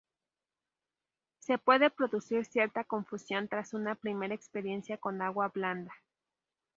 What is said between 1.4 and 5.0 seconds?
Se puede producir cierta confusión tras una primera experiencia